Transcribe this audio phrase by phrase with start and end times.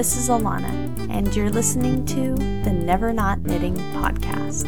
[0.00, 2.34] This is Alana, and you're listening to
[2.64, 4.64] the Never Not Knitting podcast.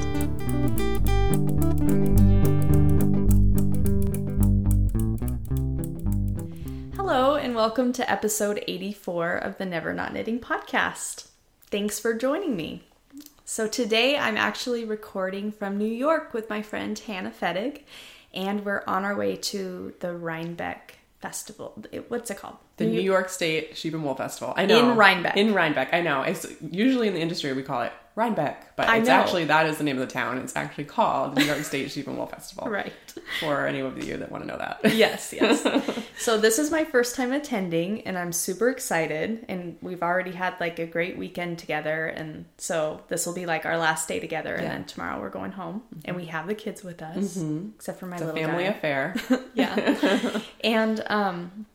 [6.97, 11.29] Hello, and welcome to episode 84 of the Never Not Knitting podcast.
[11.71, 12.83] Thanks for joining me.
[13.47, 17.85] So, today I'm actually recording from New York with my friend Hannah Fettig,
[18.35, 21.83] and we're on our way to the Rhinebeck Festival.
[21.91, 22.59] It- What's it called?
[22.83, 24.55] The New York State Sheep and Wool Festival.
[24.57, 24.91] I know.
[24.91, 25.37] In Rhinebeck.
[25.37, 25.93] In Rhinebeck.
[25.95, 26.23] I know.
[26.23, 29.15] It's usually in the industry we call it Rhinebeck, but I it's know.
[29.15, 30.37] actually that is the name of the town.
[30.37, 32.69] It's actually called the New York State Sheep and Wool Festival.
[32.73, 32.93] Right.
[33.41, 34.81] For any of you that want to know that.
[34.95, 35.63] yes, yes.
[36.19, 40.55] so this is my first time attending and I'm super excited and we've already had
[40.61, 44.55] like a great weekend together and so this will be like our last day together
[44.55, 44.73] and Yeah.
[44.73, 47.43] then tomorrow we're going home and we have the kids with us
[47.77, 48.71] except for my It's little family guy.
[48.71, 49.15] affair.
[49.55, 50.41] yeah.
[50.63, 51.67] and um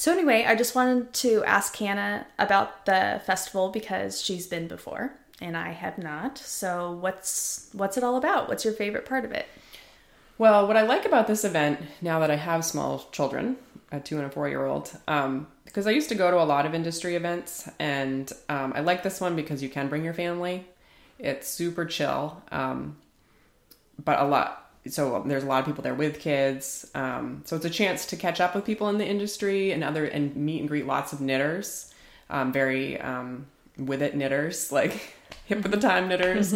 [0.00, 5.12] so anyway, I just wanted to ask Hannah about the festival because she's been before
[5.42, 6.38] and I have not.
[6.38, 8.48] So what's what's it all about?
[8.48, 9.46] What's your favorite part of it?
[10.38, 13.58] Well, what I like about this event now that I have small children,
[13.92, 16.44] a two and a four year old, um, because I used to go to a
[16.44, 20.14] lot of industry events, and um, I like this one because you can bring your
[20.14, 20.66] family.
[21.18, 22.96] It's super chill, um,
[24.02, 24.69] but a lot.
[24.88, 26.90] So there's a lot of people there with kids.
[26.94, 30.04] Um, so it's a chance to catch up with people in the industry and other
[30.06, 31.92] and meet and greet lots of knitters,
[32.30, 35.14] um, very um, with it knitters, like
[35.46, 36.54] hip with the time knitters.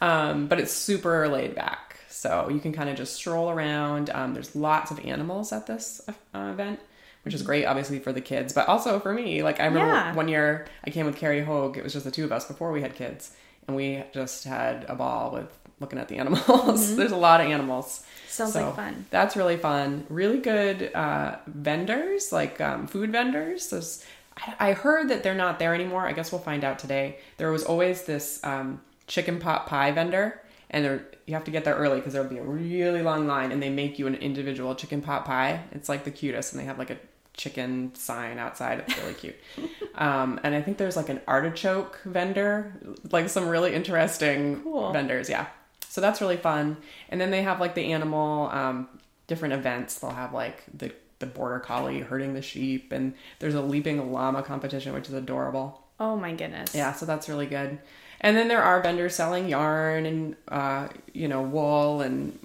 [0.00, 1.96] um, but it's super laid back.
[2.08, 4.10] So you can kind of just stroll around.
[4.10, 6.00] Um, there's lots of animals at this
[6.34, 6.80] uh, event,
[7.24, 9.42] which is great, obviously for the kids, but also for me.
[9.42, 10.14] Like I remember Yeah.
[10.14, 11.76] one year I came with Carrie Hoge.
[11.76, 13.32] It was just the two of us before we had kids,
[13.66, 16.96] and we just had a ball with looking at the animals.
[16.96, 18.04] There's a lot of animals.
[18.28, 19.06] Sounds like fun.
[19.10, 20.06] That's really fun.
[20.08, 23.68] Really good uh, vendors, like um, food vendors.
[23.70, 24.04] There's,
[24.36, 26.06] I, I heard that they're not there anymore.
[26.06, 27.18] I guess we'll find out today.
[27.38, 30.40] There was always this um, chicken pot pie vendor,
[30.70, 33.60] and you have to get there early because there'll be a really long line, and
[33.62, 35.64] they make you an individual chicken pot pie.
[35.72, 36.98] It's like the cutest, and they have like a
[37.34, 38.80] chicken sign outside.
[38.86, 39.36] It's really cute.
[39.96, 42.72] um, and I think there's like an artichoke vendor,
[43.10, 44.92] like some really interesting Cool.
[44.92, 45.28] vendors.
[45.28, 45.46] Yeah.
[45.90, 46.76] So that's really fun.
[47.08, 48.88] And then they have like the animal, um,
[49.26, 49.98] different events.
[49.98, 54.44] They'll have like the, the border collie herding the sheep, and there's a leaping llama
[54.44, 55.82] competition, which is adorable.
[55.98, 56.76] Oh my goodness.
[56.76, 57.80] Yeah, so that's really good.
[58.20, 62.38] And then there are vendors selling yarn and, uh, you know, wool and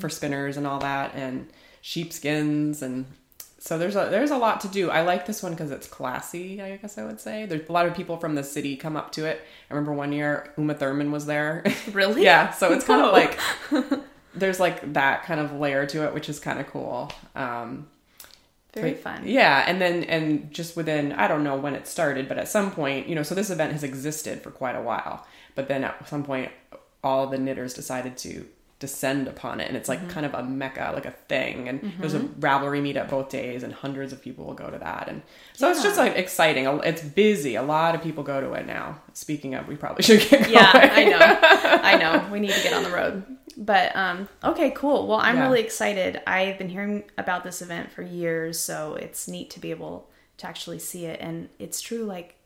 [0.00, 1.48] for spinners and all that, and
[1.80, 3.06] sheepskins and
[3.58, 4.88] so there's a there's a lot to do.
[4.90, 6.62] I like this one because it's classy.
[6.62, 9.12] I guess I would say there's a lot of people from the city come up
[9.12, 9.40] to it.
[9.70, 11.64] I remember one year Uma Thurman was there.
[11.92, 12.22] Really?
[12.22, 13.38] yeah, so it's kind of like
[14.34, 17.10] there's like that kind of layer to it, which is kind of cool.
[17.34, 17.88] Um,
[18.74, 19.22] Very but- fun.
[19.26, 22.70] Yeah, and then and just within I don't know when it started, but at some
[22.70, 25.26] point, you know, so this event has existed for quite a while.
[25.54, 26.52] But then at some point
[27.02, 28.46] all the knitters decided to
[28.78, 30.08] descend upon it and it's like Mm-hmm.
[30.10, 31.68] kind of a mecca, like a thing.
[31.68, 35.08] And there's a Ravelry meetup both days and hundreds of people will go to that.
[35.08, 35.22] And
[35.54, 36.66] so it's just like exciting.
[36.84, 37.56] It's busy.
[37.56, 39.00] A lot of people go to it now.
[39.14, 40.52] Speaking of, we probably should get going.
[40.52, 41.80] Yeah, I know.
[41.82, 42.28] I know.
[42.32, 43.24] We need to get on the road.
[43.56, 45.08] But um okay, cool.
[45.08, 45.42] Well, I'm Yeah.
[45.48, 46.20] really excited.
[46.26, 50.46] I've been hearing about this event for years, so it's neat to be able to
[50.46, 52.36] actually see it and it's true like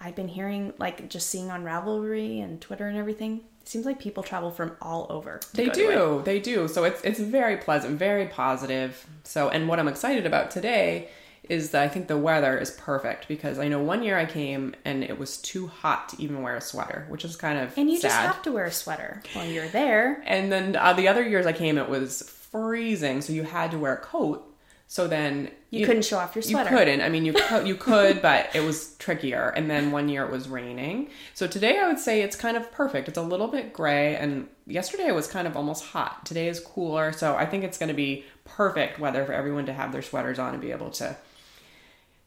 [0.00, 3.40] I've been hearing like just seeing on Ravelry and Twitter and everything.
[3.64, 5.40] It seems like people travel from all over.
[5.54, 5.94] They go to it.
[5.94, 6.22] do.
[6.22, 6.68] They do.
[6.68, 9.06] So it's it's very pleasant, very positive.
[9.22, 11.08] So and what I'm excited about today
[11.48, 14.74] is that I think the weather is perfect because I know one year I came
[14.84, 17.88] and it was too hot to even wear a sweater, which is kind of And
[17.90, 18.02] you sad.
[18.10, 20.22] just have to wear a sweater while you're there.
[20.26, 23.78] And then uh, the other years I came, it was freezing, so you had to
[23.78, 24.53] wear a coat.
[24.86, 26.70] So then You couldn't show off your sweater.
[26.70, 27.00] You couldn't.
[27.00, 29.48] I mean, you could, you could, but it was trickier.
[29.56, 31.08] And then one year it was raining.
[31.32, 33.08] So today I would say it's kind of perfect.
[33.08, 36.24] It's a little bit gray, and yesterday it was kind of almost hot.
[36.26, 39.72] Today is cooler, so I think it's going to be perfect weather for everyone to
[39.72, 41.16] have their sweaters on and be able to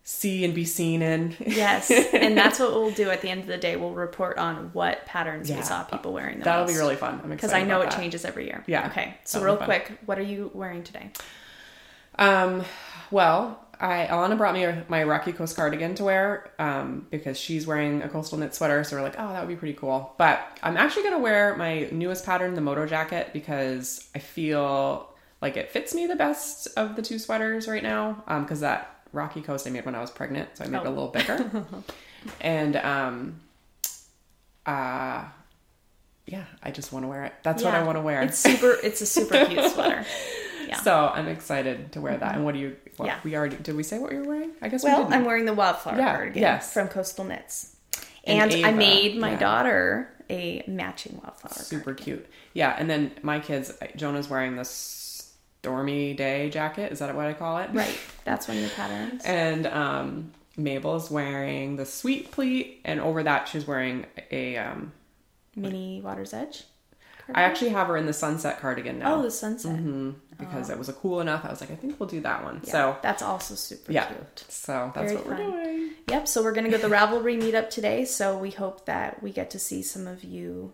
[0.03, 1.35] see and be seen in.
[1.45, 3.75] Yes, and that's what we'll do at the end of the day.
[3.75, 5.57] We'll report on what patterns Yeah.
[5.57, 6.39] we saw people wearing.
[6.39, 7.19] That'll be really fun.
[7.23, 7.97] I'm because I know it that.
[7.99, 8.63] changes every year.
[8.67, 9.15] Yeah, Okay.
[9.25, 11.11] So that'll real quick, what are you wearing today?
[12.17, 12.63] Um,
[13.11, 17.67] well, I Alana brought me a, my Rocky Coast cardigan to wear um, because she's
[17.67, 18.83] wearing a coastal knit sweater.
[18.83, 20.13] So we're like, oh, that would be pretty cool.
[20.17, 25.57] But I'm actually gonna wear my newest pattern, the Moto jacket, because I feel like
[25.57, 28.23] it fits me the best of the two sweaters right now.
[28.27, 30.85] Um, because that Rocky Coast I made when I was pregnant, so I made it
[30.85, 30.91] a Oh.
[30.91, 31.65] little bigger.
[32.41, 33.39] and um,
[34.65, 35.23] uh,
[36.25, 37.33] yeah, I just want to wear it.
[37.43, 38.21] That's what I want to wear.
[38.23, 38.75] It's super.
[38.83, 40.03] It's a super cute sweater.
[40.67, 40.77] Yeah.
[40.81, 42.35] So I'm excited to wear that.
[42.35, 42.75] And what do you?
[42.97, 43.19] What, Yeah.
[43.23, 43.75] We already did.
[43.75, 44.51] We say what you're wearing?
[44.61, 45.13] I guess we Well, didn't.
[45.13, 46.73] I'm wearing the wildflower Yeah, cardigan yes.
[46.73, 47.75] from Coastal Knits.
[48.25, 49.39] And And, I made my yeah.
[49.39, 51.53] daughter a matching wildflower.
[51.63, 52.25] super cute.
[52.53, 56.91] Yeah, and then my kids, Jonah's wearing this stormy day jacket.
[56.91, 57.69] Is that what I call it?
[57.73, 57.97] Right.
[58.25, 59.23] That's one of your patterns.
[59.25, 64.57] And um, Mabel's wearing the sweet pleat, and over that she's wearing a.
[64.57, 64.91] Um,
[65.55, 66.63] Mini Water's Edge.
[67.33, 69.77] I actually have her in the sunset cardigan now Oh, the sunset.
[69.77, 71.44] Mhm, because it was a cool enough.
[71.45, 72.62] I was like, I think we'll do that one.
[72.63, 74.45] Yeah, So that's also super yeah, cute.
[74.47, 75.89] so that's Very what we're doing.
[76.09, 76.27] Yep.
[76.27, 78.06] So we're gonna go to the Ravelry meetup today.
[78.06, 80.74] So we hope that we get to see some of you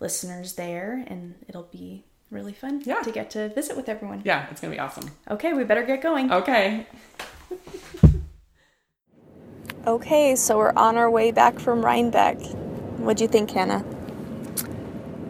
[0.00, 3.00] listeners there, and it'll be really fun Yeah.
[3.00, 4.22] to get to visit with everyone.
[4.24, 5.10] Yeah, it's gonna be awesome.
[5.30, 6.30] Okay, we better get going.
[6.32, 6.86] Okay.
[9.86, 12.38] Okay, so we're on our way back from Rhinebeck.
[12.98, 13.82] What'd you think, Hannah?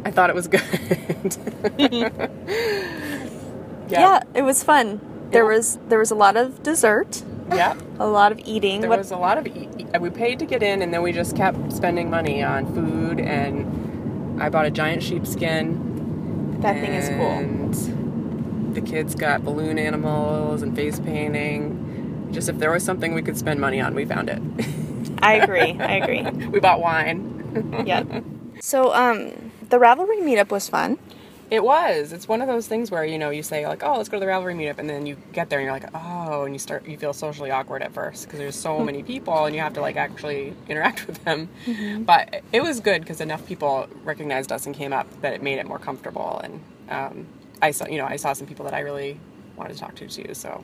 [0.09, 0.63] I thought it was good.
[3.91, 5.01] Yeah, it was fun.
[5.31, 7.75] There was there was a lot of dessert, Yeah.
[7.99, 8.81] a lot of eating.
[8.83, 9.47] There What- was a lot of.
[9.47, 12.67] E- e- we paid to get in, and then we just kept spending money on
[12.75, 13.19] food.
[13.21, 15.87] And I bought a giant sheepskin.
[16.61, 17.39] that thing is cool.
[17.39, 22.29] And the kids got balloon animals and face painting.
[22.33, 24.43] Just if there was something we could spend money on, we found it.
[25.23, 25.79] I agree.
[25.81, 26.23] I agree.
[26.49, 27.83] we bought wine.
[27.87, 28.25] Yep.
[28.61, 29.33] So um,
[29.69, 30.99] the Ravelry meetup was fun.
[31.51, 32.13] It was.
[32.13, 34.21] It's one of those things where you know you say like, "Oh, let's go to
[34.21, 36.87] the Ravelry meetup," and then you get there and you're like, "Oh," and you start
[36.87, 39.81] you feel socially awkward at first because there's so many people and you have to
[39.81, 41.49] like actually interact with them.
[42.05, 45.59] But it was good because enough people recognized us and came up that it made
[45.59, 46.39] it more comfortable.
[46.45, 46.61] And
[46.91, 47.27] um,
[47.63, 49.19] I saw you know I saw some people that I really
[49.57, 50.35] wanted to talk to too.
[50.35, 50.63] So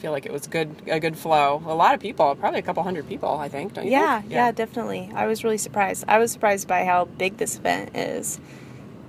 [0.00, 1.62] feel like it was good a good flow.
[1.66, 3.74] A lot of people, probably a couple hundred people, I think.
[3.74, 4.32] Don't you Yeah, think?
[4.32, 5.10] yeah, definitely.
[5.14, 6.04] I was really surprised.
[6.08, 8.40] I was surprised by how big this event is.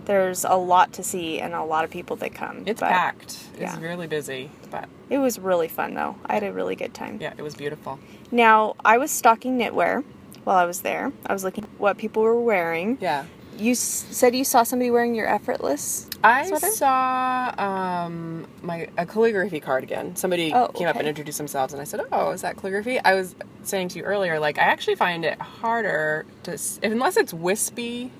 [0.05, 2.63] There's a lot to see and a lot of people that come.
[2.65, 3.37] It's packed.
[3.57, 6.15] It's really busy, but It was really fun though.
[6.25, 7.17] I had a really good time.
[7.21, 7.99] yeah, it was beautiful.
[8.31, 10.03] Now, I was stocking knitwear
[10.43, 11.11] while I was there.
[11.25, 12.97] I was looking at what people were wearing.
[12.99, 13.25] Yeah.
[13.61, 16.67] You s- said you saw somebody wearing your effortless I sweater?
[16.67, 20.15] saw um, my a calligraphy cardigan.
[20.15, 23.13] Somebody Oh, came up and introduced themselves, and I said, "Oh, is that calligraphy?" I
[23.13, 27.33] was saying to you earlier, like I actually find it harder to, s- unless it's
[27.33, 28.11] wispy,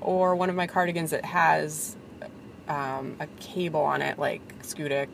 [0.00, 1.96] or one of my cardigans that has
[2.68, 5.08] um, a cable on it, like Scudic.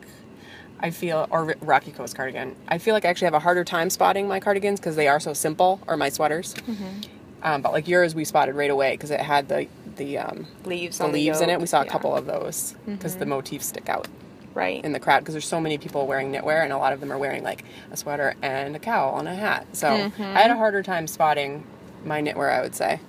[0.77, 2.53] I feel, or Rocky Coast cardigan.
[2.67, 5.21] I feel like I actually have a harder time spotting my cardigans because they are
[5.21, 6.53] so simple, or my sweaters.
[6.53, 7.14] Mm-hmm.
[7.45, 10.97] Um, but like yours, we spotted right away because it had the the um, leaves
[10.97, 11.61] the leaves in it.
[11.61, 11.91] We saw a Yeah.
[11.91, 14.07] couple of those because the motifs stick out
[14.53, 14.83] Right.
[14.83, 17.11] in the crowd because there's so many people wearing knitwear and a lot of them
[17.13, 19.67] are wearing like a sweater and a cowl and a hat.
[19.73, 20.21] So Mm-hmm.
[20.23, 21.63] I had a harder time spotting
[22.03, 22.99] my knitwear, I would say.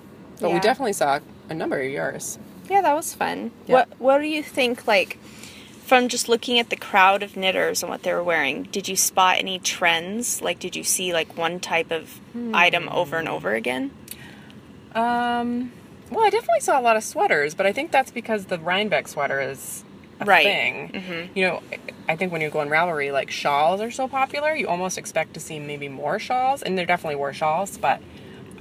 [0.41, 1.19] But we definitely saw
[1.49, 2.39] a number of yours.
[2.69, 3.51] Yeah, that was fun.
[3.67, 3.75] Yeah.
[3.77, 4.87] What What do you think?
[4.87, 5.19] Like,
[5.85, 8.97] from just looking at the crowd of knitters and what they were wearing, did you
[8.97, 10.43] spot any trends?
[10.43, 12.21] Like, did you see like one type of
[12.53, 13.93] item over and over again?
[14.97, 15.73] Um,
[16.11, 19.09] well, I definitely saw a lot of sweaters, but I think that's because the Rhinebeck
[19.09, 19.85] sweater is
[20.21, 20.45] a Right.
[20.45, 21.31] thing.
[21.35, 21.63] You know,
[22.09, 25.35] I think when you go in Ravelry, like shawls are so popular, you almost expect
[25.35, 28.01] to see maybe more shawls, and there definitely were shawls, but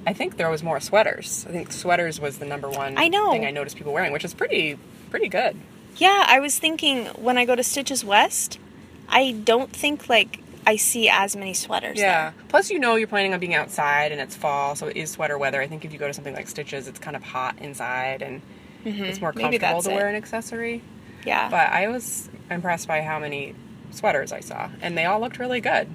[0.05, 1.45] I think there was more sweaters.
[1.47, 3.31] I think sweaters was the number one I know.
[3.31, 4.77] thing I noticed people wearing, which is pretty
[5.09, 5.55] pretty good.
[5.97, 8.59] Yeah, I was thinking when I go to Stitches West,
[9.07, 11.97] I don't think like I see as many sweaters.
[11.99, 12.31] Yeah.
[12.47, 15.37] Plus, you know, you're planning on being outside, and it's fall, so it is sweater
[15.37, 15.61] weather.
[15.61, 18.41] I think if you go to something like Stitches, it's kind of hot inside, and
[18.83, 19.41] it's more Mm-hmm.
[19.41, 19.95] Comfortable to it.
[19.95, 20.81] wear an accessory.
[21.25, 21.49] Yeah.
[21.49, 23.55] But I was impressed by how many
[23.91, 25.87] sweaters I saw, and they all looked really good,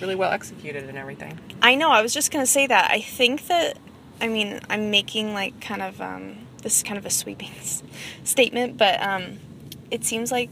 [0.00, 1.38] really well executed and everything.
[1.62, 1.90] I know.
[1.90, 2.90] I was just gonna say that.
[2.90, 3.78] I think that.
[4.20, 7.50] I mean, I'm making like kind of um, this is kind of a sweeping
[8.24, 9.38] statement, but um,
[9.90, 10.50] it seems like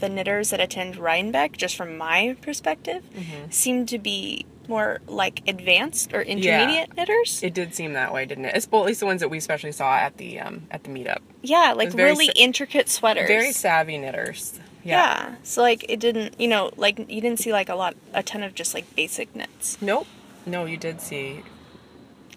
[0.00, 3.50] the knitters that attend Rhinebeck, just from my perspective, Mm-hmm.
[3.50, 7.42] seem to be more like advanced or intermediate knitters.
[7.42, 8.54] It did seem that way, didn't it?
[8.56, 10.90] It's, well, at least the ones that we especially saw at the um, at the
[10.90, 11.18] meetup.
[11.42, 13.26] yeah, like really sa- intricate sweaters.
[13.28, 14.60] Very savvy knitters.
[14.84, 15.34] yeah.
[15.42, 18.42] So like it didn't, you know, like you didn't see like a lot, a ton
[18.44, 19.76] of just like basic knits.
[19.82, 20.06] Nope.
[20.46, 21.42] No, you did see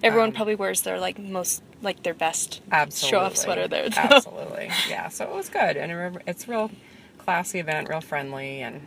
[0.01, 3.89] Everyone Um, probably wears their like most like their best show off sweater there.
[3.89, 4.01] though.
[4.01, 5.07] absolutely, yeah.
[5.09, 6.71] So it was good, and it's real
[7.23, 8.81] classy event, real friendly, and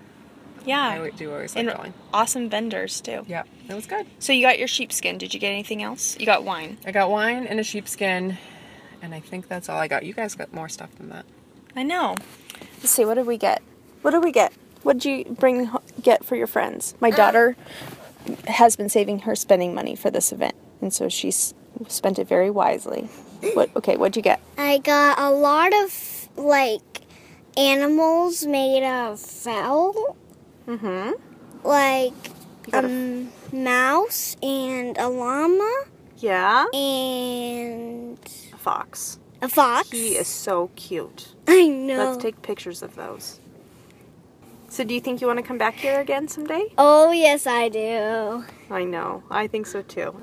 [0.65, 1.01] yeah.
[1.03, 1.95] I do always like and going.
[2.13, 3.25] awesome vendors too.
[3.27, 4.07] Yeah, it was good.
[4.19, 5.19] So you got your sheepskin.
[5.19, 6.19] Did you get anything else?
[6.19, 6.79] You got wine.
[6.85, 8.37] I got wine and a sheepskin,
[9.03, 10.05] and I think that's all I got.
[10.05, 11.25] You guys got more stuff than that.
[11.75, 12.17] I know.
[12.79, 13.05] Let's see.
[13.05, 13.63] What did we get?
[14.03, 14.53] What did we get?
[14.83, 15.71] What did you bring
[16.03, 16.95] get for your friends?
[17.01, 17.57] My uh, daughter
[18.49, 21.55] has been saving her spending money for this event, and so she's
[21.89, 23.09] spent it very wisely.
[23.55, 23.75] What?
[23.77, 23.97] Okay.
[23.97, 24.41] What'd you get?
[24.59, 26.81] I got a lot of like
[27.57, 30.17] animals made of felt,
[30.67, 31.13] Mm-hmm.
[31.67, 32.13] like
[32.73, 35.85] a a m- mouse and a llama
[36.19, 36.67] Yeah.
[36.75, 38.19] and
[38.53, 39.19] A fox.
[39.41, 39.91] a fox.
[39.91, 41.35] He is so cute.
[41.47, 42.11] I know.
[42.11, 43.39] Let's take pictures of those.
[44.69, 46.67] So, do you think you want to come back here again someday?
[46.77, 48.45] oh, yes, I do.
[48.69, 49.23] I know.
[49.31, 50.17] I think so too.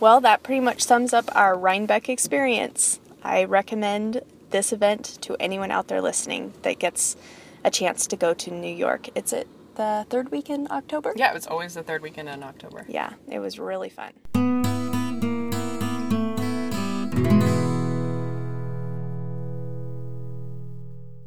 [0.00, 2.98] Well, that pretty much sums up our Rhinebeck experience.
[3.22, 7.16] I recommend this event to anyone out there listening that gets
[7.64, 9.08] a chance to go to New York.
[9.14, 11.12] It's at the third week in October?
[11.16, 12.84] Yeah, it was always the third weekend in October.
[12.88, 14.12] Yeah, it was really fun.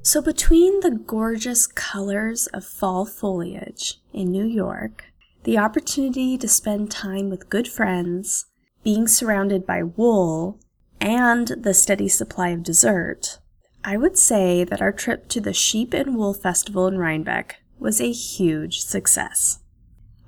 [0.02, 5.04] So, between the gorgeous colors of fall foliage in New York,
[5.44, 8.48] the opportunity to spend time with good friends,
[8.84, 10.60] being surrounded by wool,
[11.02, 13.40] and the steady supply of dessert,
[13.84, 18.02] I would say that our trip to the Sheep and Wool Festival in Rhinebeck was
[18.02, 19.60] a huge success.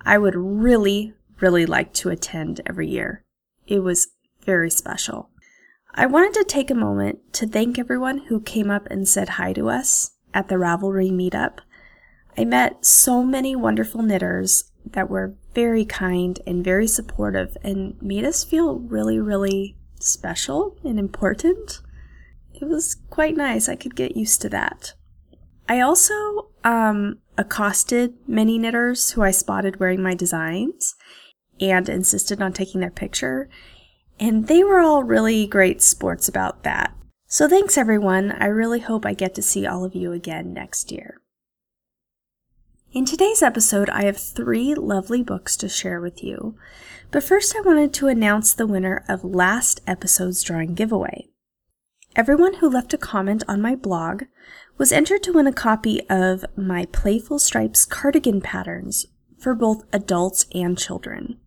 [0.05, 3.23] I would really, really like to attend every year.
[3.67, 4.09] It was
[4.45, 5.29] very special.
[5.93, 9.51] I wanted to take a moment to thank everyone who came up and said hi
[9.53, 11.59] to us at the Ravelry meetup.
[12.37, 18.23] I met so many wonderful knitters that were very kind and very supportive and made
[18.23, 21.81] us feel really, really special and important.
[22.53, 23.67] It was quite nice.
[23.67, 24.93] I could get used to that.
[25.67, 30.95] I also um, accosted many knitters who I spotted wearing my designs
[31.59, 33.49] and insisted on taking their picture,
[34.19, 36.93] and they were all really great sports about that.
[37.27, 38.31] So thanks everyone.
[38.33, 41.21] I really hope I get to see all of you again next year.
[42.91, 46.57] In today's episode, I have three lovely books to share with you.
[47.11, 51.27] But first, I wanted to announce the winner of last episode's drawing giveaway.
[52.15, 54.23] Everyone who left a comment on my blog
[54.77, 59.05] was entered to win a copy of my Playful Stripes cardigan patterns
[59.37, 61.37] for both adults and children.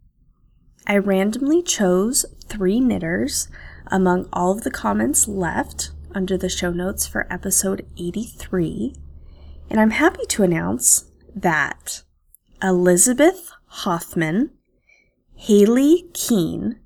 [0.87, 3.49] I randomly chose three knitters
[3.87, 8.94] among all of the comments left under the show notes for episode 83,
[9.71, 12.02] and I'm happy to announce that
[12.62, 14.50] Elizabeth Hoffman,
[15.36, 16.80] Haley Keene,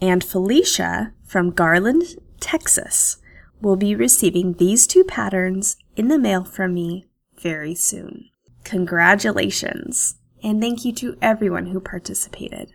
[0.00, 3.18] and Felicia from Garland, Texas
[3.60, 7.06] will be receiving these two patterns in the mail from me
[7.40, 8.28] very soon.
[8.64, 12.72] Congratulations, and thank you to everyone who participated.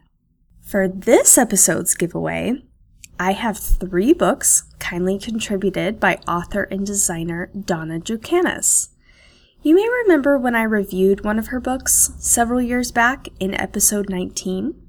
[0.61, 2.63] For this episode's giveaway,
[3.19, 8.89] I have three books kindly contributed by author and designer Donna Druchunas.
[9.61, 14.09] You may remember when I reviewed one of her books several years back in episode
[14.09, 14.88] 19.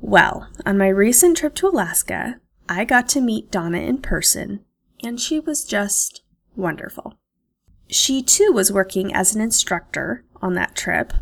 [0.00, 4.64] Well, on my recent trip to Alaska, I got to meet Donna in person,
[5.02, 6.22] and she was just
[6.54, 7.14] wonderful.
[7.88, 11.12] She too was working as an instructor on that trip,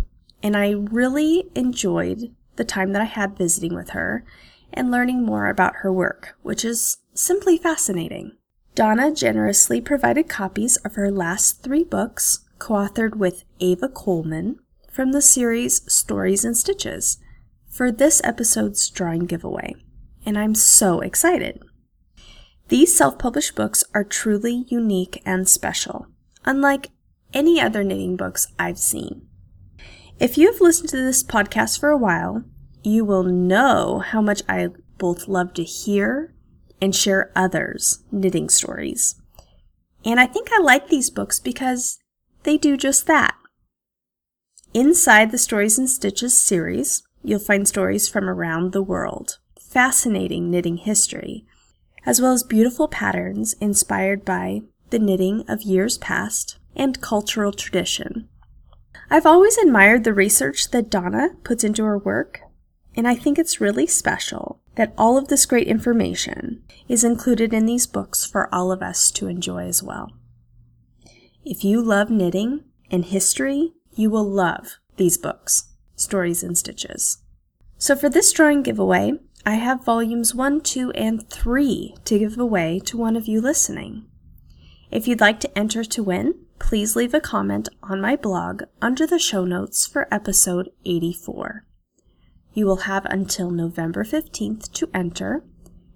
[0.42, 4.24] and I really enjoyed the time that I had visiting with her
[4.72, 8.32] and learning more about her work, which is simply fascinating.
[8.74, 14.58] Donna generously provided copies of her last three books, co authored with Ava Coleman,
[14.90, 17.18] from the series Stories in Stitches,
[17.74, 19.74] for this episode's drawing giveaway,
[20.24, 21.60] and I'm so excited.
[22.68, 26.06] These self published books are truly unique and special,
[26.44, 26.90] unlike
[27.32, 29.26] any other knitting books I've seen.
[30.20, 32.44] If you have listened to this podcast for a while,
[32.84, 36.32] you will know how much I both love to hear
[36.80, 39.16] and share others' knitting stories.
[40.04, 41.98] And I think I like these books because
[42.44, 43.34] they do just that.
[44.72, 50.76] Inside the Stories in Stitches series, you'll find stories from around the world, fascinating knitting
[50.76, 51.44] history,
[52.06, 58.28] as well as beautiful patterns inspired by the knitting of years past and cultural tradition.
[59.10, 62.40] I've always admired the research that Donna puts into her work,
[62.94, 67.66] and I think it's really special that all of this great information is included in
[67.66, 70.12] these books for all of us to enjoy as well.
[71.44, 77.18] If you love knitting and history, you will love these books, Stories in Stitches.
[77.78, 79.14] So for this drawing giveaway,
[79.46, 84.06] I have volumes 1, 2, and 3 to give away to one of you listening.
[84.90, 89.06] If you'd like to enter to win, please leave a comment on my blog under
[89.06, 91.66] the show notes for episode 84.
[92.54, 95.44] You will have until November 15th to enter,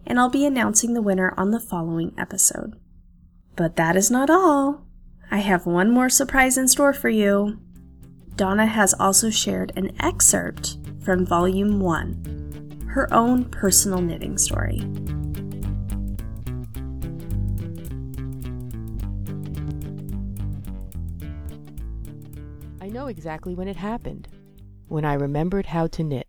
[0.05, 2.75] and I'll be announcing the winner on the following episode.
[3.57, 4.85] But that is not all.
[5.31, 7.61] I have one more surprise in store for you.
[8.39, 14.79] Donna has also shared an excerpt from Volume 1, her own personal knitting story.
[22.81, 24.29] I know exactly when it happened.
[24.87, 26.29] When I remembered how to knit.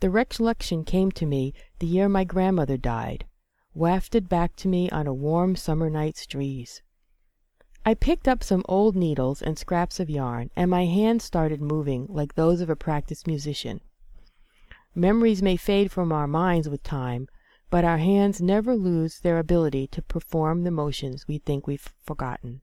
[0.00, 3.26] The recollection came to me the year my grandmother died,
[3.74, 6.82] wafted back to me on a warm summer night's breeze.
[7.88, 12.06] I picked up some old needles and scraps of yarn, and my hands started moving
[12.08, 13.80] like those of a practiced musician.
[14.92, 17.28] Memories may fade from our minds with time,
[17.70, 22.60] but our hands never lose their ability to perform the motions we think we've forgotten.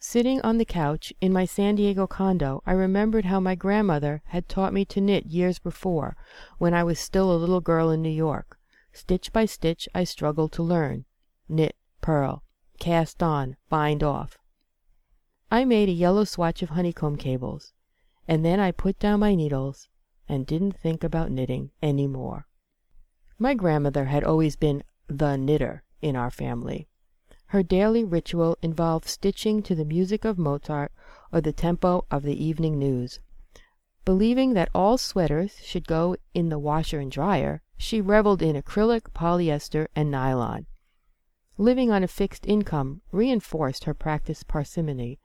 [0.00, 4.48] Sitting on the couch in my San Diego condo, I remembered how my grandmother had
[4.48, 6.16] taught me to knit years before,
[6.58, 8.58] when I was still a little girl in New York.
[8.92, 11.04] Stitch by stitch I struggled to learn
[11.48, 12.42] knit, purl,
[12.80, 14.38] cast on, bind off.
[15.52, 17.72] I made a yellow swatch of honeycomb cables,
[18.26, 19.88] and then I put down my needles
[20.28, 22.46] and didn't think about knitting any more.
[23.38, 26.88] My grandmother had always been the knitter in our family.
[27.46, 30.92] Her daily ritual involved stitching to the music of Mozart
[31.32, 33.18] or the tempo of the evening news.
[34.04, 39.12] Believing that all sweaters should go in the washer and dryer, she reveled in acrylic,
[39.12, 40.66] polyester, and nylon.
[41.60, 45.18] Living on a fixed income reinforced her practiced parsimony.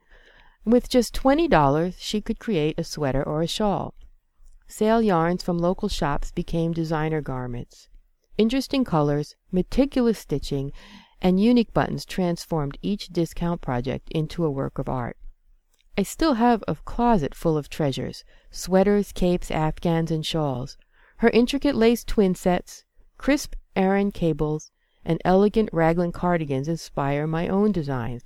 [0.66, 3.94] With just twenty dollars she could create a sweater or a shawl.
[4.68, 7.88] Sale yarns from local shops became designer garments.
[8.36, 10.72] Interesting colors, meticulous stitching,
[11.22, 15.16] and unique buttons transformed each discount project into a work of art.
[15.96, 20.76] I still have a closet full of treasures sweaters, capes, afghans, and shawls.
[21.16, 22.84] Her intricate lace twin sets,
[23.16, 24.70] crisp Aran cables,
[25.06, 28.24] and elegant raglan cardigans inspire my own designs.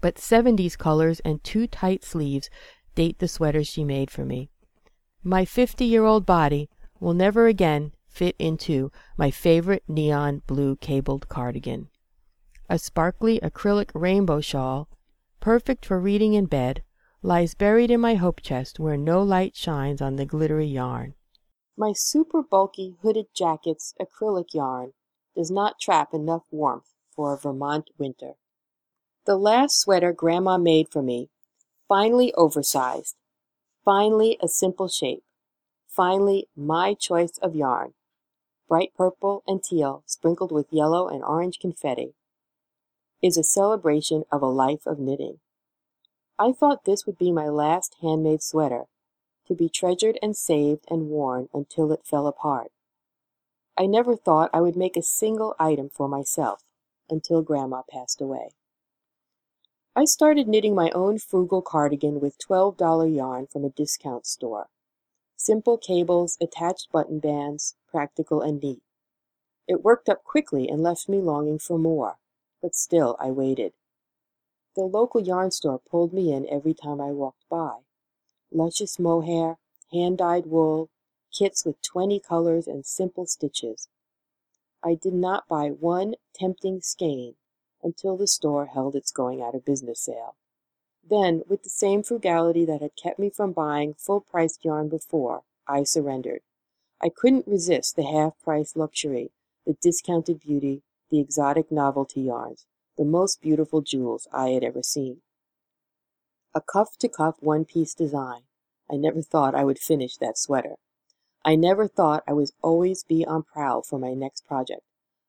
[0.00, 2.48] But 70s colors and too tight sleeves
[2.94, 4.48] date the sweaters she made for me.
[5.24, 11.28] My 50 year old body will never again fit into my favorite neon blue cabled
[11.28, 11.88] cardigan.
[12.68, 14.88] A sparkly acrylic rainbow shawl,
[15.40, 16.84] perfect for reading in bed,
[17.22, 21.14] lies buried in my hope chest where no light shines on the glittery yarn.
[21.76, 24.92] My super bulky hooded jacket's acrylic yarn
[25.34, 28.32] does not trap enough warmth for a Vermont winter.
[29.26, 31.28] The last sweater Grandma made for me,
[31.86, 33.16] finely oversized,
[33.84, 35.22] finally a simple shape,
[35.88, 37.94] finally my choice of yarn,
[38.68, 42.14] bright purple and teal sprinkled with yellow and orange confetti,
[43.22, 45.40] is a celebration of a life of knitting.
[46.38, 48.84] I thought this would be my last handmade sweater,
[49.46, 52.70] to be treasured and saved and worn until it fell apart.
[53.80, 56.62] I never thought I would make a single item for myself
[57.08, 58.50] until Grandma passed away.
[59.96, 64.68] I started knitting my own frugal cardigan with $12 yarn from a discount store.
[65.34, 68.82] Simple cables, attached button bands, practical and neat.
[69.66, 72.18] It worked up quickly and left me longing for more,
[72.60, 73.72] but still I waited.
[74.76, 77.78] The local yarn store pulled me in every time I walked by.
[78.52, 79.56] Luscious mohair,
[79.90, 80.90] hand-dyed wool,
[81.36, 83.88] kits with twenty colors and simple stitches.
[84.82, 87.34] I did not buy one tempting skein
[87.82, 90.36] until the store held its going out of business sale.
[91.08, 95.84] Then, with the same frugality that had kept me from buying full-priced yarn before, I
[95.84, 96.42] surrendered.
[97.02, 99.30] I couldn't resist the half-price luxury,
[99.66, 102.66] the discounted beauty, the exotic novelty yarns,
[102.96, 105.22] the most beautiful jewels I had ever seen.
[106.54, 108.42] A cuff-to-cuff one-piece design.
[108.90, 110.76] I never thought I would finish that sweater.
[111.44, 114.82] I never thought I would always be on prowl for my next project.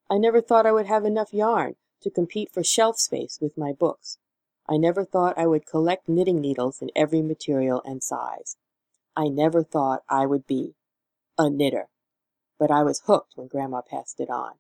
[0.09, 3.71] I never thought I would have enough yarn to compete for shelf space with my
[3.71, 4.17] books.
[4.67, 8.57] I never thought I would collect knitting needles in every material and size.
[9.15, 10.75] I never thought I would be
[11.37, 11.87] a knitter,
[12.59, 14.53] but I was hooked when Grandma passed it on.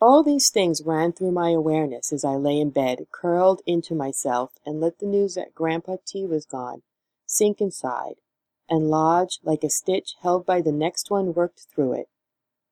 [0.00, 4.52] All these things ran through my awareness as I lay in bed, curled into myself,
[4.66, 6.82] and let the news that Grandpa T was gone
[7.26, 8.16] sink inside,
[8.68, 12.08] and lodge like a stitch held by the next one worked through it.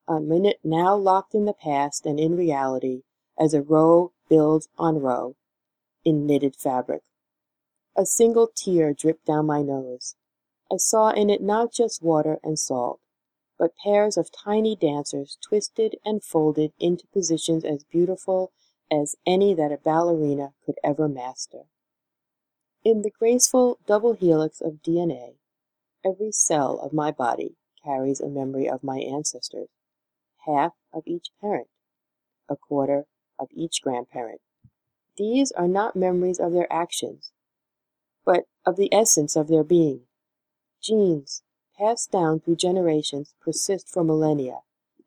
[0.09, 3.03] A minute now locked in the past and in reality,
[3.39, 5.37] as a row builds on row
[6.05, 7.03] in knitted fabric.
[7.97, 10.17] A single tear dripped down my nose.
[10.71, 13.01] I saw in it not just water and salt,
[13.59, 18.53] but pairs of tiny dancers twisted and folded into positions as beautiful
[18.91, 21.65] as any that a ballerina could ever master.
[22.85, 25.35] In the graceful double helix of DNA,
[26.05, 29.69] every cell of my body carries a memory of my ancestors,
[30.47, 31.69] half of each parent,
[32.49, 33.07] a quarter
[33.39, 34.41] of each grandparent.
[35.17, 37.33] These are not memories of their actions,
[38.25, 40.03] but of the essence of their being.
[40.81, 41.43] Genes,
[41.79, 44.61] passed down through generations, persist for millennia,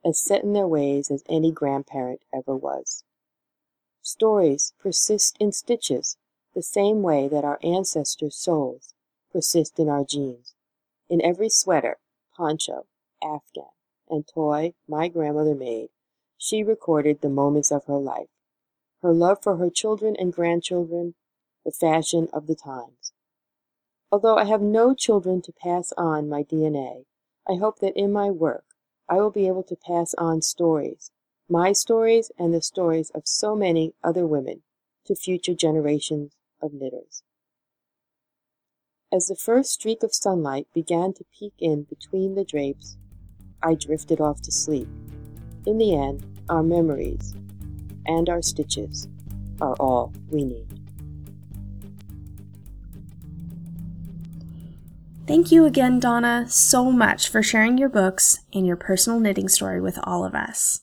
[0.04, 3.04] as set in their ways as any grandparent ever was.
[4.02, 6.18] Stories persist in stitches,
[6.54, 8.94] the same way that our ancestors' souls
[9.32, 10.55] persist in our genes.
[11.08, 11.98] In every sweater,
[12.36, 12.88] poncho,
[13.22, 13.70] afghan,
[14.10, 15.90] and toy my grandmother made,
[16.38, 18.30] she recorded the moments of her life,
[19.02, 21.14] her love for her children and grandchildren,
[21.64, 23.14] the fashion of the times.
[24.12, 27.06] Although I have no children to pass on my DNA,
[27.48, 28.66] I hope that in my work
[29.08, 31.12] I will be able to pass on stories,
[31.48, 34.64] my stories and the stories of so many other women,
[35.06, 37.22] to future generations of knitters.
[39.16, 42.98] As the first streak of sunlight began to peek in between the drapes,
[43.64, 44.90] I drifted off to sleep.
[45.66, 47.34] In the end, our memories
[48.06, 49.08] and our stitches
[49.62, 50.68] are all we need.
[55.26, 59.80] Thank you again, Donna, so much for sharing your books and your personal knitting story
[59.80, 60.82] with all of us.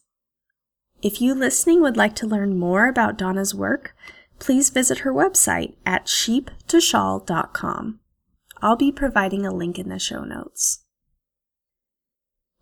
[1.02, 3.94] If you listening would like to learn more about Donna's work,
[4.38, 7.98] please visit her website at sheep2shawl.com.
[8.62, 10.84] I'll be providing a link in the show notes.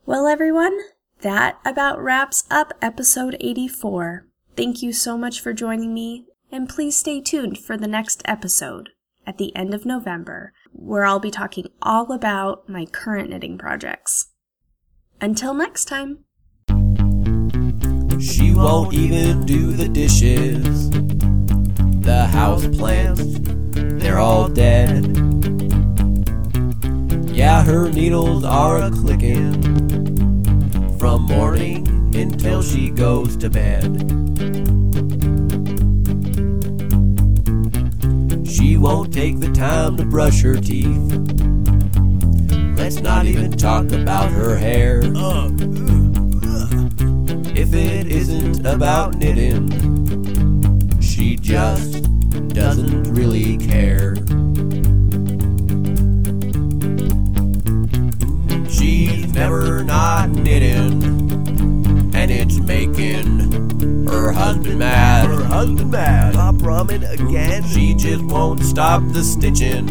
[0.07, 0.79] Well, everyone,
[1.21, 4.27] that about wraps up episode 84.
[4.57, 8.89] Thank you so much for joining me, and please stay tuned for the next episode
[9.27, 14.31] at the end of November, where I'll be talking all about my current knitting projects.
[15.21, 16.25] Until next time.
[18.19, 20.91] She won't even do the dishes.
[22.01, 23.23] The house plants,
[24.03, 25.60] they're all dead.
[27.41, 29.63] Yeah, her needles are a clicking
[30.99, 33.83] from morning until she goes to bed.
[38.47, 41.15] She won't take the time to brush her teeth.
[42.77, 45.01] Let's not even talk about her hair.
[47.57, 49.71] If it isn't about knitting,
[51.01, 52.03] she just
[52.49, 54.15] doesn't really care.
[62.67, 65.27] Making her husband mad.
[65.27, 66.35] Her husband mad.
[66.35, 67.65] Pop ramen again.
[67.69, 69.89] She just won't stop the stitching,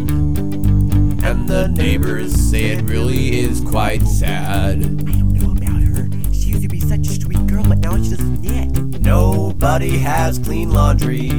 [1.23, 4.77] and the neighbors say it really is quite sad.
[4.77, 6.09] I don't know about her.
[6.33, 9.01] She used to be such a sweet girl, but now she doesn't knit.
[9.01, 11.29] Nobody has clean laundry.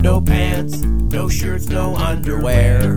[0.00, 2.96] No pants, no shirts, no underwear.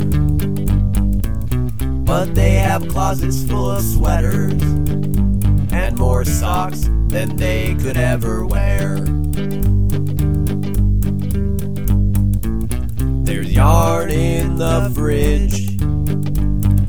[2.06, 5.01] But they have closets full of sweaters
[5.92, 8.96] and more socks than they could ever wear.
[13.26, 15.72] There's yarn in the fridge,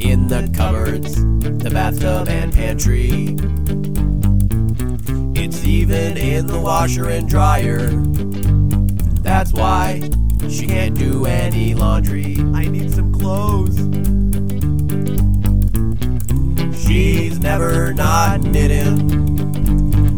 [0.00, 3.36] in the cupboards, the bathtub and pantry.
[5.34, 7.88] It's even in the washer and dryer.
[9.20, 10.00] That's why
[10.48, 12.36] she can't do any laundry.
[12.54, 14.21] I need some clothes.
[16.92, 19.00] She's never not knitting,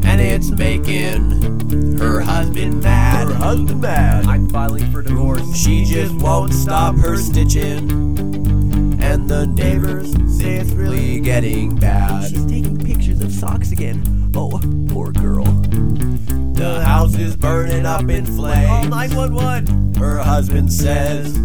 [0.05, 3.29] and it's making her husband mad.
[3.29, 4.27] Her husband mad.
[4.27, 5.57] I'm filing for divorce.
[5.57, 7.89] She just won't stop her stitching,
[9.01, 12.29] and the neighbors say it's really getting bad.
[12.29, 14.33] She's taking pictures of socks again.
[14.35, 15.45] Oh, poor girl.
[15.45, 18.67] The house is burning up in flames.
[18.67, 19.13] Call flames.
[19.15, 19.95] 911.
[19.95, 21.39] Her husband says,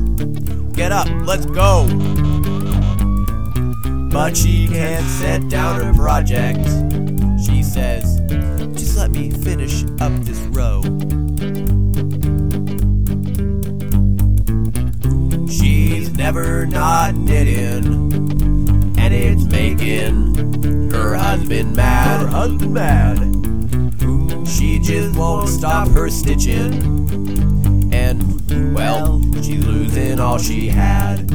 [0.73, 1.85] Get up, let's go.
[4.11, 6.65] But she can't set down her project.
[7.45, 8.19] She says,
[8.73, 10.81] Just let me finish up this row.
[15.47, 17.85] She's never not knitting,
[18.97, 22.21] and it's making her husband mad.
[22.21, 23.17] Her husband mad.
[24.47, 31.29] She just won't stop her stitching, and well, she's losing all she had.